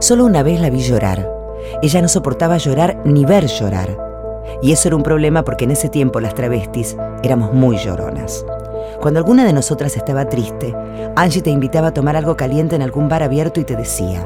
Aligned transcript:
Solo 0.00 0.24
una 0.24 0.44
vez 0.44 0.60
la 0.60 0.70
vi 0.70 0.80
llorar. 0.80 1.28
Ella 1.82 2.00
no 2.00 2.08
soportaba 2.08 2.56
llorar 2.56 3.02
ni 3.04 3.24
ver 3.24 3.46
llorar. 3.46 3.98
Y 4.62 4.70
eso 4.70 4.88
era 4.88 4.96
un 4.96 5.02
problema 5.02 5.44
porque 5.44 5.64
en 5.64 5.72
ese 5.72 5.88
tiempo 5.88 6.20
las 6.20 6.34
travestis 6.34 6.96
éramos 7.24 7.52
muy 7.52 7.76
lloronas. 7.78 8.44
Cuando 9.00 9.18
alguna 9.18 9.44
de 9.44 9.52
nosotras 9.52 9.96
estaba 9.96 10.28
triste, 10.28 10.72
Angie 11.16 11.42
te 11.42 11.50
invitaba 11.50 11.88
a 11.88 11.94
tomar 11.94 12.14
algo 12.14 12.36
caliente 12.36 12.76
en 12.76 12.82
algún 12.82 13.08
bar 13.08 13.24
abierto 13.24 13.60
y 13.60 13.64
te 13.64 13.74
decía, 13.74 14.24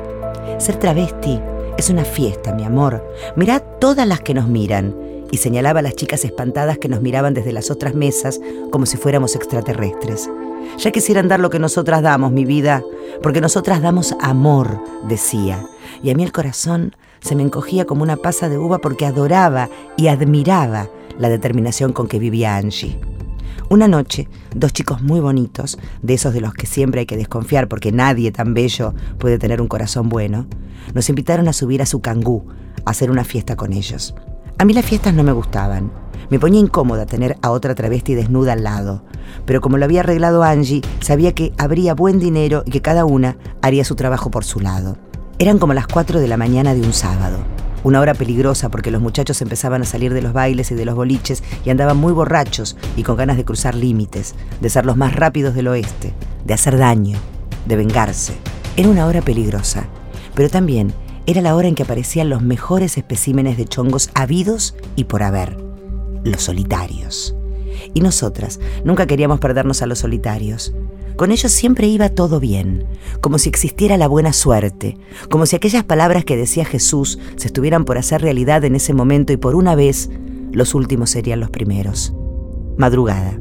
ser 0.59 0.77
travesti 0.77 1.41
es 1.79 1.89
una 1.89 2.05
fiesta, 2.05 2.55
mi 2.55 2.65
amor. 2.65 3.03
Mirá 3.35 3.61
todas 3.61 4.07
las 4.07 4.21
que 4.21 4.35
nos 4.35 4.49
miran. 4.49 4.95
Y 5.33 5.39
señalaba 5.39 5.81
a 5.81 5.83
las 5.83 5.97
chicas 5.97 6.25
espantadas 6.25 6.79
que 6.79 6.89
nos 6.89 7.03
miraban 7.03 7.35
desde 7.35 7.53
las 7.53 7.71
otras 7.71 7.95
mesas 7.95 8.41
como 8.71 8.87
si 8.87 8.97
fuéramos 8.97 9.35
extraterrestres. 9.35 10.31
Ya 10.79 10.91
quisieran 10.91 11.27
dar 11.27 11.41
lo 11.41 11.51
que 11.51 11.59
nosotras 11.59 12.03
damos, 12.03 12.33
mi 12.33 12.45
vida, 12.45 12.85
porque 13.23 13.41
nosotras 13.41 13.83
damos 13.83 14.15
amor, 14.21 14.79
decía. 15.09 15.67
Y 16.03 16.11
a 16.11 16.15
mí 16.15 16.23
el 16.23 16.33
corazón 16.33 16.95
se 17.21 17.35
me 17.35 17.43
encogía 17.43 17.87
como 17.87 18.03
una 18.03 18.17
pasa 18.17 18.49
de 18.49 18.59
uva 18.59 18.79
porque 18.79 19.07
adoraba 19.07 19.69
y 19.97 20.09
admiraba 20.09 20.91
la 21.19 21.29
determinación 21.29 21.93
con 21.93 22.09
que 22.09 22.19
vivía 22.19 22.57
Angie. 22.57 23.01
Una 23.69 23.89
noche, 23.89 24.29
dos 24.55 24.73
chicos 24.73 25.01
muy 25.01 25.21
bonitos, 25.21 25.79
de 26.03 26.15
esos 26.15 26.35
de 26.35 26.43
los 26.43 26.53
que 26.53 26.67
siempre 26.67 27.01
hay 27.01 27.07
que 27.07 27.17
desconfiar 27.17 27.69
porque 27.69 27.91
nadie 27.91 28.33
tan 28.33 28.53
bello 28.53 28.93
puede 29.19 29.39
tener 29.39 29.63
un 29.63 29.69
corazón 29.69 30.11
bueno, 30.11 30.47
nos 30.93 31.09
invitaron 31.09 31.49
a 31.49 31.55
subir 31.55 31.81
a 31.81 31.87
su 31.87 32.01
cangú, 32.01 32.45
a 32.85 32.91
hacer 32.91 33.11
una 33.11 33.25
fiesta 33.25 33.57
con 33.57 33.73
ellos. 33.73 34.15
A 34.63 34.65
mí 34.65 34.75
las 34.75 34.87
fiestas 34.87 35.13
no 35.13 35.25
me 35.25 35.33
gustaban. 35.33 35.91
Me 36.31 36.39
ponía 36.39 36.61
incómoda 36.61 37.05
tener 37.05 37.37
a 37.43 37.51
otra 37.51 37.75
travesti 37.75 38.15
desnuda 38.15 38.53
al 38.53 38.63
lado. 38.63 39.03
Pero 39.45 39.61
como 39.61 39.77
lo 39.77 39.85
había 39.85 40.03
arreglado 40.03 40.45
Angie, 40.45 40.83
sabía 41.01 41.35
que 41.35 41.53
habría 41.59 41.95
buen 41.95 42.21
dinero 42.21 42.63
y 42.65 42.71
que 42.71 42.81
cada 42.81 43.05
una 43.05 43.37
haría 43.61 43.85
su 43.85 43.97
trabajo 43.97 44.31
por 44.31 44.45
su 44.45 44.61
lado. 44.61 44.97
Eran 45.41 45.59
como 45.59 45.75
las 45.75 45.89
4 45.89 46.21
de 46.21 46.29
la 46.29 46.37
mañana 46.37 46.75
de 46.75 46.81
un 46.81 46.93
sábado. 46.93 47.39
Una 47.83 47.99
hora 47.99 48.15
peligrosa 48.15 48.69
porque 48.69 48.93
los 48.93 49.03
muchachos 49.03 49.43
empezaban 49.43 49.83
a 49.83 49.85
salir 49.85 50.15
de 50.15 50.23
los 50.23 50.33
bailes 50.33 50.71
y 50.71 50.77
de 50.77 50.85
los 50.85 50.95
boliches 50.95 51.43
y 51.65 51.71
andaban 51.71 51.97
muy 51.97 52.13
borrachos 52.13 52.77
y 52.97 53.03
con 53.03 53.17
ganas 53.17 53.39
de 53.39 53.45
cruzar 53.45 53.75
límites, 53.75 54.37
de 54.61 54.71
ser 54.71 54.87
los 54.87 54.97
más 54.97 55.17
rápidos 55.17 55.57
del 55.57 55.67
oeste, 55.67 56.15
de 56.45 56.55
hacer 56.55 56.79
daño, 56.79 57.19
de 57.67 57.75
vengarse. 57.75 58.35
Era 58.77 58.91
una 58.91 59.07
hora 59.07 59.23
peligrosa, 59.23 59.89
pero 60.37 60.49
también 60.49 60.95
era 61.27 61.41
la 61.41 61.55
hora 61.55 61.69
en 61.69 61.75
que 61.75 61.85
aparecían 61.85 62.29
los 62.29 62.43
mejores 62.43 62.99
especímenes 62.99 63.57
de 63.57 63.67
chongos 63.67 64.11
habidos 64.15 64.75
y 64.97 65.05
por 65.05 65.23
haber, 65.23 65.57
los 66.25 66.43
solitarios. 66.43 67.35
Y 67.95 68.01
nosotras 68.01 68.61
nunca 68.85 69.07
queríamos 69.07 69.41
perdernos 69.41 69.83
a 69.83 69.87
los 69.87 70.01
solitarios. 70.01 70.75
Con 71.17 71.31
ellos 71.31 71.53
siempre 71.53 71.87
iba 71.87 72.09
todo 72.09 72.41
bien, 72.41 72.87
como 73.21 73.39
si 73.39 73.49
existiera 73.49 73.97
la 73.97 74.09
buena 74.09 74.33
suerte, 74.33 74.97
como 75.31 75.47
si 75.47 75.57
aquellas 75.57 75.85
palabras 75.85 76.25
que 76.25 76.37
decía 76.37 76.65
Jesús 76.65 77.19
se 77.37 77.47
estuvieran 77.47 77.85
por 77.85 77.99
hacer 77.99 78.23
realidad 78.23 78.65
en 78.65 78.75
ese 78.75 78.95
momento 78.95 79.33
y 79.33 79.37
por 79.37 79.55
una 79.55 79.75
vez 79.75 80.11
los 80.53 80.75
últimos 80.75 81.11
serían 81.11 81.41
los 81.41 81.51
primeros. 81.51 82.13
Madrugada. 82.77 83.39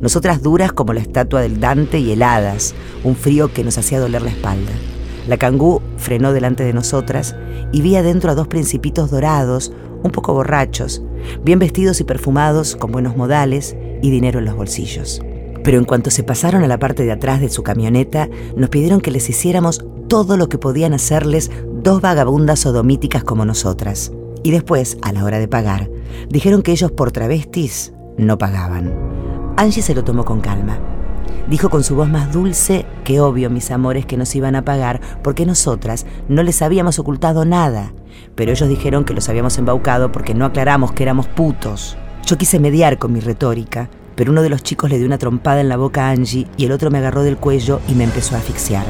Nosotras 0.00 0.42
duras 0.42 0.72
como 0.72 0.92
la 0.92 1.00
estatua 1.00 1.40
del 1.40 1.60
Dante 1.60 1.98
y 1.98 2.12
heladas, 2.12 2.74
un 3.02 3.16
frío 3.16 3.52
que 3.52 3.64
nos 3.64 3.78
hacía 3.78 3.98
doler 3.98 4.22
la 4.22 4.30
espalda. 4.30 4.72
La 5.28 5.36
cangú 5.36 5.80
frenó 5.96 6.32
delante 6.32 6.64
de 6.64 6.72
nosotras 6.72 7.36
y 7.70 7.82
vi 7.82 7.94
adentro 7.94 8.32
a 8.32 8.34
dos 8.34 8.48
principitos 8.48 9.12
dorados, 9.12 9.72
un 10.02 10.10
poco 10.10 10.34
borrachos, 10.34 11.02
bien 11.44 11.60
vestidos 11.60 12.00
y 12.00 12.04
perfumados, 12.04 12.74
con 12.74 12.90
buenos 12.90 13.16
modales 13.16 13.76
y 14.02 14.10
dinero 14.10 14.40
en 14.40 14.46
los 14.46 14.56
bolsillos 14.56 15.20
pero 15.68 15.76
en 15.76 15.84
cuanto 15.84 16.10
se 16.10 16.22
pasaron 16.22 16.64
a 16.64 16.66
la 16.66 16.78
parte 16.78 17.04
de 17.04 17.12
atrás 17.12 17.42
de 17.42 17.50
su 17.50 17.62
camioneta, 17.62 18.30
nos 18.56 18.70
pidieron 18.70 19.02
que 19.02 19.10
les 19.10 19.28
hiciéramos 19.28 19.84
todo 20.08 20.38
lo 20.38 20.48
que 20.48 20.56
podían 20.56 20.94
hacerles 20.94 21.50
dos 21.82 22.00
vagabundas 22.00 22.60
sodomíticas 22.60 23.22
como 23.22 23.44
nosotras. 23.44 24.10
Y 24.42 24.50
después, 24.50 24.96
a 25.02 25.12
la 25.12 25.24
hora 25.24 25.38
de 25.38 25.46
pagar, 25.46 25.90
dijeron 26.30 26.62
que 26.62 26.72
ellos 26.72 26.90
por 26.92 27.12
travestis 27.12 27.92
no 28.16 28.38
pagaban. 28.38 28.94
Angie 29.58 29.82
se 29.82 29.94
lo 29.94 30.04
tomó 30.04 30.24
con 30.24 30.40
calma. 30.40 30.78
Dijo 31.48 31.70
con 31.70 31.84
su 31.84 31.94
voz 31.96 32.08
más 32.08 32.32
dulce 32.32 32.86
que 33.04 33.20
obvio, 33.20 33.50
mis 33.50 33.70
amores, 33.70 34.06
que 34.06 34.16
nos 34.16 34.34
iban 34.34 34.54
a 34.54 34.64
pagar 34.64 35.00
porque 35.22 35.46
nosotras 35.46 36.06
no 36.28 36.42
les 36.42 36.62
habíamos 36.62 36.98
ocultado 36.98 37.44
nada. 37.44 37.92
Pero 38.34 38.52
ellos 38.52 38.68
dijeron 38.68 39.04
que 39.04 39.14
los 39.14 39.28
habíamos 39.28 39.56
embaucado 39.58 40.12
porque 40.12 40.34
no 40.34 40.44
aclaramos 40.44 40.92
que 40.92 41.02
éramos 41.02 41.26
putos. 41.26 41.96
Yo 42.26 42.36
quise 42.36 42.60
mediar 42.60 42.98
con 42.98 43.12
mi 43.12 43.20
retórica, 43.20 43.88
pero 44.14 44.32
uno 44.32 44.42
de 44.42 44.50
los 44.50 44.62
chicos 44.62 44.90
le 44.90 44.98
dio 44.98 45.06
una 45.06 45.18
trompada 45.18 45.60
en 45.60 45.68
la 45.68 45.76
boca 45.76 46.08
a 46.08 46.10
Angie 46.10 46.46
y 46.56 46.66
el 46.66 46.72
otro 46.72 46.90
me 46.90 46.98
agarró 46.98 47.22
del 47.22 47.36
cuello 47.36 47.80
y 47.88 47.94
me 47.94 48.04
empezó 48.04 48.34
a 48.34 48.38
asfixiar. 48.38 48.84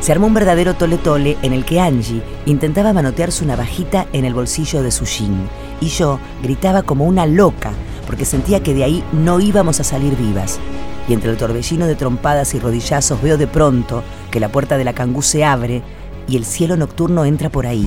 Se 0.00 0.12
armó 0.12 0.26
un 0.26 0.34
verdadero 0.34 0.74
tole-tole 0.74 1.38
en 1.42 1.54
el 1.54 1.64
que 1.64 1.80
Angie 1.80 2.22
intentaba 2.46 2.92
manotear 2.92 3.32
su 3.32 3.46
navajita 3.46 4.06
en 4.12 4.24
el 4.24 4.34
bolsillo 4.34 4.82
de 4.82 4.90
su 4.90 5.06
jean 5.06 5.48
y 5.80 5.86
yo 5.86 6.20
gritaba 6.42 6.82
como 6.82 7.06
una 7.06 7.26
loca 7.26 7.72
porque 8.06 8.24
sentía 8.24 8.62
que 8.62 8.74
de 8.74 8.84
ahí 8.84 9.04
no 9.12 9.40
íbamos 9.40 9.80
a 9.80 9.84
salir 9.84 10.16
vivas. 10.16 10.60
Y 11.08 11.12
entre 11.12 11.30
el 11.30 11.36
torbellino 11.36 11.86
de 11.86 11.94
trompadas 11.94 12.54
y 12.54 12.60
rodillazos 12.60 13.20
veo 13.20 13.36
de 13.36 13.46
pronto 13.46 14.02
que 14.30 14.40
la 14.40 14.48
puerta 14.48 14.78
de 14.78 14.84
la 14.84 14.94
cangú 14.94 15.22
se 15.22 15.44
abre 15.44 15.82
y 16.26 16.36
el 16.36 16.44
cielo 16.44 16.76
nocturno 16.76 17.24
entra 17.24 17.50
por 17.50 17.66
ahí. 17.66 17.86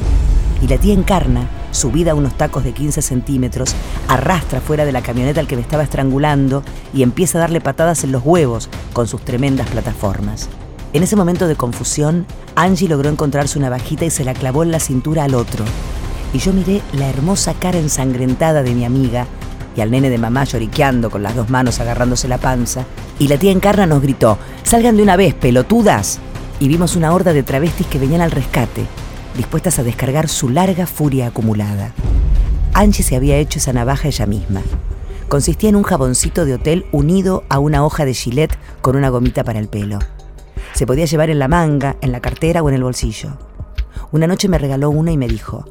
Y 0.61 0.67
la 0.67 0.77
tía 0.77 0.93
Encarna 0.93 1.47
subida 1.71 2.11
a 2.11 2.15
unos 2.15 2.35
tacos 2.35 2.63
de 2.63 2.73
15 2.73 3.01
centímetros, 3.01 3.75
arrastra 4.07 4.61
fuera 4.61 4.85
de 4.85 4.91
la 4.91 5.01
camioneta 5.01 5.39
al 5.39 5.47
que 5.47 5.55
me 5.55 5.61
estaba 5.61 5.83
estrangulando 5.83 6.63
y 6.93 7.03
empieza 7.03 7.37
a 7.37 7.41
darle 7.41 7.61
patadas 7.61 8.03
en 8.03 8.11
los 8.11 8.23
huevos 8.25 8.69
con 8.93 9.07
sus 9.07 9.21
tremendas 9.21 9.69
plataformas. 9.69 10.49
En 10.93 11.03
ese 11.03 11.15
momento 11.15 11.47
de 11.47 11.55
confusión, 11.55 12.25
Angie 12.55 12.87
logró 12.87 13.09
encontrarse 13.09 13.59
una 13.59 13.69
vajita 13.69 14.05
y 14.05 14.09
se 14.09 14.23
la 14.23 14.33
clavó 14.33 14.63
en 14.63 14.71
la 14.71 14.79
cintura 14.79 15.25
al 15.25 15.35
otro. 15.35 15.65
Y 16.33 16.39
yo 16.39 16.53
miré 16.53 16.81
la 16.93 17.09
hermosa 17.09 17.53
cara 17.53 17.77
ensangrentada 17.77 18.63
de 18.63 18.73
mi 18.73 18.85
amiga 18.85 19.27
y 19.77 19.81
al 19.81 19.91
nene 19.91 20.09
de 20.09 20.17
mamá 20.17 20.43
lloriqueando 20.43 21.09
con 21.09 21.23
las 21.23 21.35
dos 21.35 21.49
manos 21.49 21.79
agarrándose 21.79 22.27
la 22.27 22.39
panza. 22.39 22.83
Y 23.19 23.29
la 23.29 23.37
tía 23.37 23.51
Encarna 23.51 23.85
nos 23.85 24.01
gritó, 24.01 24.37
salgan 24.63 24.97
de 24.97 25.03
una 25.03 25.15
vez, 25.15 25.33
pelotudas. 25.33 26.19
Y 26.59 26.67
vimos 26.67 26.97
una 26.97 27.13
horda 27.13 27.31
de 27.31 27.43
travestis 27.43 27.87
que 27.87 27.99
venían 27.99 28.21
al 28.21 28.31
rescate 28.31 28.85
dispuestas 29.37 29.77
a 29.77 29.83
descargar 29.83 30.27
su 30.27 30.49
larga 30.49 30.87
furia 30.87 31.27
acumulada. 31.27 31.93
Angie 32.73 33.03
se 33.03 33.15
había 33.15 33.37
hecho 33.37 33.59
esa 33.59 33.71
navaja 33.71 34.07
ella 34.07 34.25
misma. 34.25 34.61
Consistía 35.29 35.69
en 35.69 35.75
un 35.75 35.83
jaboncito 35.83 36.43
de 36.43 36.55
hotel 36.55 36.85
unido 36.91 37.43
a 37.47 37.59
una 37.59 37.85
hoja 37.85 38.03
de 38.03 38.13
gilet 38.13 38.57
con 38.81 38.95
una 38.95 39.09
gomita 39.09 39.43
para 39.43 39.59
el 39.59 39.67
pelo. 39.67 39.99
Se 40.73 40.85
podía 40.85 41.05
llevar 41.05 41.29
en 41.29 41.39
la 41.39 41.47
manga, 41.47 41.97
en 42.01 42.11
la 42.11 42.19
cartera 42.19 42.63
o 42.63 42.69
en 42.69 42.75
el 42.75 42.83
bolsillo. 42.83 43.37
Una 44.11 44.27
noche 44.27 44.47
me 44.47 44.57
regaló 44.57 44.89
una 44.89 45.11
y 45.11 45.17
me 45.17 45.27
dijo, 45.27 45.65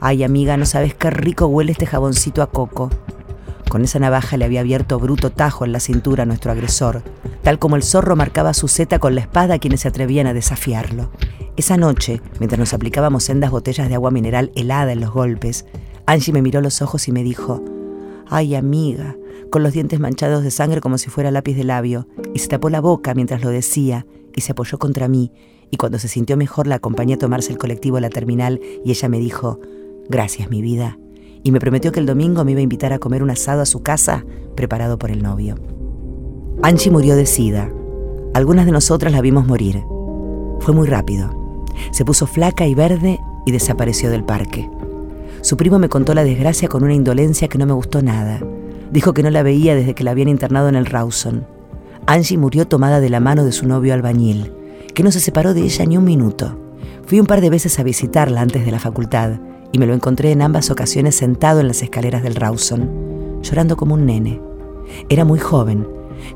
ay 0.00 0.24
amiga, 0.24 0.56
no 0.56 0.66
sabes 0.66 0.94
qué 0.94 1.10
rico 1.10 1.46
huele 1.46 1.72
este 1.72 1.86
jaboncito 1.86 2.42
a 2.42 2.50
coco. 2.50 2.90
Con 3.72 3.84
esa 3.84 3.98
navaja 3.98 4.36
le 4.36 4.44
había 4.44 4.60
abierto 4.60 4.98
bruto 5.00 5.32
tajo 5.32 5.64
en 5.64 5.72
la 5.72 5.80
cintura 5.80 6.24
a 6.24 6.26
nuestro 6.26 6.52
agresor, 6.52 7.02
tal 7.40 7.58
como 7.58 7.76
el 7.76 7.82
zorro 7.82 8.16
marcaba 8.16 8.52
su 8.52 8.68
seta 8.68 8.98
con 8.98 9.14
la 9.14 9.22
espada 9.22 9.54
a 9.54 9.58
quienes 9.58 9.80
se 9.80 9.88
atrevían 9.88 10.26
a 10.26 10.34
desafiarlo. 10.34 11.10
Esa 11.56 11.78
noche, 11.78 12.20
mientras 12.38 12.58
nos 12.58 12.74
aplicábamos 12.74 13.24
sendas 13.24 13.50
botellas 13.50 13.88
de 13.88 13.94
agua 13.94 14.10
mineral 14.10 14.52
helada 14.56 14.92
en 14.92 15.00
los 15.00 15.10
golpes, 15.10 15.64
Angie 16.04 16.34
me 16.34 16.42
miró 16.42 16.60
los 16.60 16.82
ojos 16.82 17.08
y 17.08 17.12
me 17.12 17.24
dijo, 17.24 17.64
Ay 18.28 18.56
amiga, 18.56 19.16
con 19.48 19.62
los 19.62 19.72
dientes 19.72 19.98
manchados 20.00 20.44
de 20.44 20.50
sangre 20.50 20.82
como 20.82 20.98
si 20.98 21.08
fuera 21.08 21.30
lápiz 21.30 21.54
de 21.54 21.64
labio, 21.64 22.06
y 22.34 22.40
se 22.40 22.48
tapó 22.48 22.68
la 22.68 22.82
boca 22.82 23.14
mientras 23.14 23.42
lo 23.42 23.48
decía, 23.48 24.04
y 24.36 24.42
se 24.42 24.52
apoyó 24.52 24.78
contra 24.78 25.08
mí, 25.08 25.32
y 25.70 25.78
cuando 25.78 25.98
se 25.98 26.08
sintió 26.08 26.36
mejor 26.36 26.66
la 26.66 26.74
acompañé 26.74 27.14
a 27.14 27.18
tomarse 27.18 27.50
el 27.50 27.56
colectivo 27.56 27.96
a 27.96 28.02
la 28.02 28.10
terminal, 28.10 28.60
y 28.84 28.90
ella 28.90 29.08
me 29.08 29.18
dijo, 29.18 29.60
Gracias 30.10 30.50
mi 30.50 30.60
vida, 30.60 30.98
y 31.44 31.50
me 31.50 31.60
prometió 31.60 31.92
que 31.92 32.00
el 32.00 32.06
domingo 32.06 32.44
me 32.44 32.52
iba 32.52 32.60
a 32.60 32.62
invitar 32.62 32.92
a 32.92 32.98
comer 32.98 33.22
un 33.22 33.30
asado 33.30 33.62
a 33.62 33.66
su 33.66 33.82
casa 33.82 34.24
preparado 34.54 34.98
por 34.98 35.10
el 35.10 35.22
novio. 35.22 35.56
Angie 36.62 36.90
murió 36.90 37.16
de 37.16 37.26
sida. 37.26 37.70
Algunas 38.34 38.66
de 38.66 38.72
nosotras 38.72 39.12
la 39.12 39.20
vimos 39.20 39.46
morir. 39.46 39.82
Fue 40.60 40.74
muy 40.74 40.86
rápido. 40.86 41.66
Se 41.90 42.04
puso 42.04 42.26
flaca 42.26 42.66
y 42.66 42.74
verde 42.74 43.18
y 43.44 43.52
desapareció 43.52 44.10
del 44.10 44.24
parque. 44.24 44.70
Su 45.40 45.56
primo 45.56 45.78
me 45.78 45.88
contó 45.88 46.14
la 46.14 46.22
desgracia 46.22 46.68
con 46.68 46.84
una 46.84 46.94
indolencia 46.94 47.48
que 47.48 47.58
no 47.58 47.66
me 47.66 47.72
gustó 47.72 48.02
nada. 48.02 48.40
Dijo 48.92 49.12
que 49.12 49.22
no 49.22 49.30
la 49.30 49.42
veía 49.42 49.74
desde 49.74 49.94
que 49.94 50.04
la 50.04 50.12
habían 50.12 50.28
internado 50.28 50.68
en 50.68 50.76
el 50.76 50.86
Rawson. 50.86 51.46
Angie 52.06 52.38
murió 52.38 52.68
tomada 52.68 53.00
de 53.00 53.10
la 53.10 53.20
mano 53.20 53.44
de 53.44 53.52
su 53.52 53.66
novio 53.66 53.94
albañil, 53.94 54.52
que 54.94 55.02
no 55.02 55.10
se 55.10 55.20
separó 55.20 55.54
de 55.54 55.62
ella 55.62 55.84
ni 55.86 55.96
un 55.96 56.04
minuto. 56.04 56.58
Fui 57.06 57.18
un 57.18 57.26
par 57.26 57.40
de 57.40 57.50
veces 57.50 57.78
a 57.80 57.82
visitarla 57.82 58.40
antes 58.40 58.64
de 58.64 58.70
la 58.70 58.78
facultad 58.78 59.40
y 59.72 59.78
me 59.78 59.86
lo 59.86 59.94
encontré 59.94 60.30
en 60.30 60.42
ambas 60.42 60.70
ocasiones 60.70 61.16
sentado 61.16 61.60
en 61.60 61.68
las 61.68 61.82
escaleras 61.82 62.22
del 62.22 62.36
Rawson, 62.36 63.40
llorando 63.42 63.76
como 63.76 63.94
un 63.94 64.06
nene. 64.06 64.40
Era 65.08 65.24
muy 65.24 65.38
joven, 65.38 65.86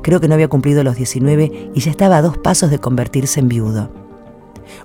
creo 0.01 0.19
que 0.19 0.27
no 0.27 0.33
había 0.33 0.47
cumplido 0.47 0.83
los 0.83 0.95
19 0.95 1.71
y 1.73 1.79
ya 1.79 1.91
estaba 1.91 2.17
a 2.17 2.21
dos 2.21 2.37
pasos 2.37 2.71
de 2.71 2.79
convertirse 2.79 3.39
en 3.39 3.47
viudo. 3.47 3.91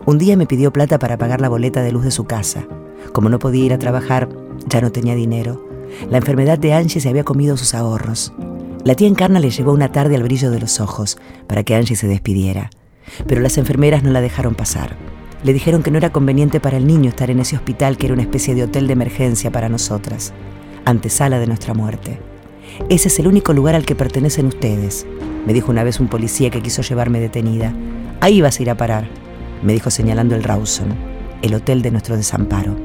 Un 0.07 0.19
día 0.19 0.37
me 0.37 0.47
pidió 0.47 0.73
plata 0.73 0.99
para 0.99 1.19
pagar 1.19 1.41
la 1.41 1.49
boleta 1.49 1.83
de 1.83 1.93
luz 1.93 2.05
de 2.05 2.11
su 2.11 2.25
casa. 2.25 2.67
Como 3.13 3.29
no 3.29 3.39
podía 3.39 3.65
ir 3.65 3.73
a 3.73 3.79
trabajar, 3.79 4.29
ya 4.69 4.81
no 4.81 4.93
tenía 4.93 5.15
dinero. 5.15 5.67
La 6.11 6.19
enfermedad 6.19 6.59
de 6.59 6.75
Angie 6.75 7.01
se 7.01 7.09
había 7.09 7.25
comido 7.25 7.57
sus 7.57 7.75
ahorros. 7.75 8.33
La 8.85 8.95
tía 8.95 9.09
Encarna 9.09 9.41
le 9.41 9.51
llevó 9.51 9.73
una 9.73 9.93
tarde 9.93 10.17
al 10.17 10.23
brillo 10.23 10.51
de 10.51 10.61
los 10.61 10.81
ojos 10.81 11.19
para 11.47 11.63
que 11.63 11.75
Angie 11.75 11.97
se 11.97 12.09
despidiera, 12.09 12.71
pero 13.27 13.41
las 13.41 13.59
enfermeras 13.59 14.03
no 14.03 14.11
la 14.11 14.21
dejaron 14.21 14.55
pasar. 14.55 14.97
Le 15.45 15.53
dijeron 15.53 15.83
que 15.83 15.91
no 15.91 15.99
era 15.99 16.13
conveniente 16.13 16.61
para 16.61 16.77
el 16.77 16.87
niño 16.87 17.09
estar 17.09 17.31
en 17.31 17.41
ese 17.41 17.57
hospital 17.57 17.97
que 17.97 18.07
era 18.07 18.15
una 18.15 18.23
especie 18.23 18.55
de 18.55 18.63
hotel 18.63 18.87
de 18.87 18.93
emergencia 18.93 19.51
para 19.51 19.69
nosotras, 19.69 20.33
antesala 20.85 21.39
de 21.41 21.49
nuestra 21.49 21.75
muerte. 21.75 22.21
Ese 22.89 23.09
es 23.09 23.19
el 23.19 23.27
único 23.27 23.53
lugar 23.53 23.75
al 23.75 23.85
que 23.85 23.97
pertenecen 23.97 24.47
ustedes, 24.47 25.05
me 25.47 25.53
dijo 25.53 25.73
una 25.73 25.83
vez 25.83 25.99
un 25.99 26.07
policía 26.07 26.51
que 26.51 26.63
quiso 26.63 26.83
llevarme 26.83 27.19
detenida. 27.19 27.75
Ahí 28.21 28.41
vas 28.41 28.59
a 28.59 28.63
ir 28.63 28.71
a 28.71 28.77
parar, 28.77 29.09
me 29.63 29.73
dijo 29.73 29.91
señalando 29.91 30.37
el 30.37 30.45
Rawson, 30.45 30.95
el 31.43 31.55
hotel 31.55 31.83
de 31.83 31.91
nuestro 31.91 32.17
desamparo. 32.17 32.77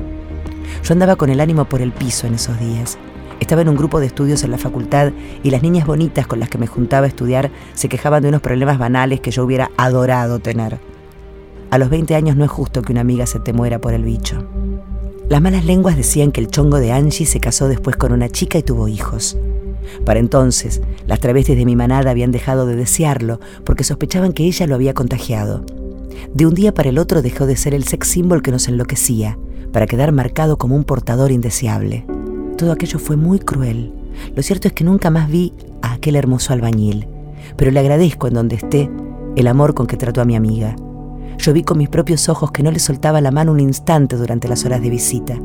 Yo 0.84 0.94
andaba 0.94 1.16
con 1.16 1.30
el 1.30 1.40
ánimo 1.40 1.66
por 1.66 1.82
el 1.82 1.92
piso 1.92 2.26
en 2.26 2.34
esos 2.34 2.60
días. 2.60 2.98
Estaba 3.40 3.62
en 3.62 3.70
un 3.70 3.76
grupo 3.76 4.00
de 4.00 4.08
estudios 4.08 4.44
en 4.44 4.50
la 4.50 4.58
facultad 4.58 5.12
y 5.44 5.52
las 5.52 5.62
niñas 5.62 5.86
bonitas 5.86 6.26
con 6.26 6.40
las 6.40 6.50
que 6.50 6.58
me 6.58 6.66
juntaba 6.66 7.06
a 7.06 7.10
estudiar 7.10 7.52
se 7.76 7.88
quejaban 7.88 8.24
de 8.24 8.30
unos 8.30 8.42
problemas 8.42 8.80
banales 8.80 9.20
que 9.20 9.30
yo 9.30 9.46
hubiera 9.46 9.70
adorado 9.78 10.40
tener. 10.40 10.80
A 11.70 11.78
los 11.78 11.90
20 11.90 12.16
años 12.16 12.38
no 12.38 12.46
es 12.46 12.52
justo 12.52 12.82
que 12.82 12.94
una 12.94 13.02
amiga 13.02 13.26
se 13.26 13.40
te 13.40 13.52
muera 13.52 13.80
por 13.80 13.94
el 13.94 14.04
bicho. 14.04 14.48
Las 15.30 15.42
malas 15.42 15.66
lenguas 15.66 15.98
decían 15.98 16.32
que 16.32 16.40
el 16.40 16.48
chongo 16.48 16.78
de 16.78 16.94
Angie 16.94 17.26
se 17.26 17.42
casó 17.42 17.68
después 17.68 17.98
con 17.98 18.14
una 18.14 18.30
chica 18.30 18.58
y 18.58 18.64
tuvo 18.64 18.88
hijos. 18.88 19.38
Para 20.06 20.20
entonces, 20.20 20.82
las 21.06 21.20
travestis 21.20 21.58
de 21.58 21.66
mi 21.66 21.76
manada 21.76 22.12
habían 22.12 22.32
dejado 22.32 22.66
de 22.66 22.78
desearlo 22.78 23.42
porque 23.66 23.84
sospechaban 23.84 24.32
que 24.32 24.46
ella 24.46 24.66
lo 24.66 24.76
había 24.76 24.94
contagiado. 24.94 25.66
De 26.34 26.46
un 26.46 26.54
día 26.54 26.74
para 26.74 26.88
el 26.88 26.98
otro 26.98 27.22
dejó 27.22 27.46
de 27.46 27.58
ser 27.58 27.74
el 27.74 27.84
sex 27.84 28.08
symbol 28.08 28.42
que 28.42 28.52
nos 28.52 28.70
enloquecía, 28.70 29.38
para 29.74 29.88
quedar 29.88 30.14
marcado 30.14 30.58
como 30.58 30.76
un 30.76 30.86
portador 30.86 31.32
indeseable. 31.32 32.06
Todo 32.58 32.72
aquello 32.72 32.98
fue 32.98 33.18
muy 33.18 33.40
cruel. 33.40 33.94
Lo 34.36 34.42
cierto 34.42 34.70
es 34.70 34.74
que 34.74 34.86
nunca 34.86 35.10
más 35.10 35.30
vi 35.30 35.52
a 35.82 35.94
aquel 35.94 36.16
hermoso 36.16 36.54
albañil, 36.54 37.08
pero 37.58 37.72
le 37.72 37.80
agradezco 37.82 38.28
en 38.28 38.34
donde 38.34 38.56
esté 38.56 38.90
el 39.36 39.48
amor 39.48 39.74
con 39.74 39.88
que 39.88 39.98
trató 39.98 40.22
a 40.22 40.26
mi 40.26 40.36
amiga. 40.36 40.76
Yo 41.38 41.54
vi 41.54 41.64
con 41.64 41.78
mis 41.78 41.90
propios 41.90 42.30
ojos 42.30 42.52
que 42.52 42.64
no 42.64 42.72
le 42.72 42.80
soltaba 42.80 43.22
la 43.22 43.32
mano 43.32 43.52
un 43.52 43.60
instante 43.60 44.16
durante 44.16 44.48
las 44.48 44.66
horas 44.66 44.82
de 44.82 44.90
visita, 44.90 45.40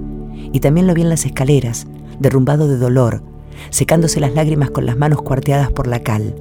y 0.52 0.60
también 0.60 0.86
lo 0.86 0.94
vi 0.94 1.02
en 1.02 1.08
las 1.08 1.24
escaleras, 1.24 1.86
derrumbado 2.18 2.68
de 2.68 2.76
dolor, 2.76 3.22
secándose 3.70 4.20
las 4.20 4.34
lágrimas 4.34 4.70
con 4.70 4.86
las 4.86 4.96
manos 4.96 5.22
cuarteadas 5.22 5.70
por 5.70 5.86
la 5.86 6.00
cal. 6.00 6.34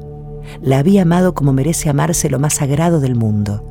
La 0.61 0.79
había 0.79 1.03
amado 1.03 1.33
como 1.33 1.53
merece 1.53 1.89
amarse 1.89 2.29
lo 2.29 2.39
más 2.39 2.55
sagrado 2.55 2.99
del 2.99 3.15
mundo, 3.15 3.63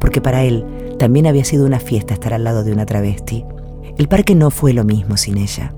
porque 0.00 0.20
para 0.20 0.44
él 0.44 0.64
también 0.98 1.26
había 1.26 1.44
sido 1.44 1.66
una 1.66 1.80
fiesta 1.80 2.14
estar 2.14 2.32
al 2.32 2.44
lado 2.44 2.64
de 2.64 2.72
una 2.72 2.86
travesti. 2.86 3.44
El 3.98 4.08
parque 4.08 4.34
no 4.34 4.50
fue 4.50 4.72
lo 4.72 4.84
mismo 4.84 5.16
sin 5.16 5.38
ella, 5.38 5.74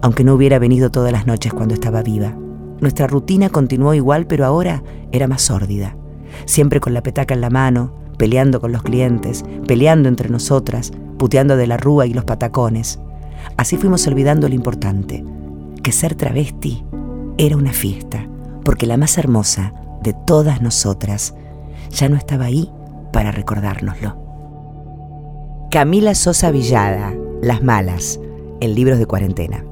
aunque 0.00 0.24
no 0.24 0.34
hubiera 0.34 0.58
venido 0.58 0.90
todas 0.90 1.12
las 1.12 1.26
noches 1.26 1.52
cuando 1.52 1.74
estaba 1.74 2.02
viva. 2.02 2.36
Nuestra 2.80 3.06
rutina 3.06 3.48
continuó 3.48 3.94
igual, 3.94 4.26
pero 4.26 4.44
ahora 4.44 4.82
era 5.12 5.28
más 5.28 5.42
sórdida, 5.42 5.96
siempre 6.44 6.80
con 6.80 6.92
la 6.94 7.02
petaca 7.02 7.34
en 7.34 7.40
la 7.40 7.50
mano, 7.50 8.05
peleando 8.16 8.60
con 8.60 8.72
los 8.72 8.82
clientes, 8.82 9.44
peleando 9.66 10.08
entre 10.08 10.28
nosotras, 10.28 10.92
puteando 11.18 11.56
de 11.56 11.66
la 11.66 11.76
rúa 11.76 12.06
y 12.06 12.14
los 12.14 12.24
patacones. 12.24 12.98
Así 13.56 13.76
fuimos 13.76 14.06
olvidando 14.06 14.48
lo 14.48 14.54
importante, 14.54 15.24
que 15.82 15.92
ser 15.92 16.14
travesti 16.14 16.84
era 17.38 17.56
una 17.56 17.72
fiesta, 17.72 18.26
porque 18.64 18.86
la 18.86 18.96
más 18.96 19.18
hermosa 19.18 19.74
de 20.02 20.12
todas 20.12 20.62
nosotras 20.62 21.34
ya 21.90 22.08
no 22.08 22.16
estaba 22.16 22.46
ahí 22.46 22.70
para 23.12 23.32
recordárnoslo. 23.32 24.16
Camila 25.70 26.14
Sosa 26.14 26.50
Villada, 26.50 27.14
Las 27.42 27.62
Malas, 27.62 28.20
en 28.60 28.74
libros 28.74 28.98
de 28.98 29.06
cuarentena. 29.06 29.64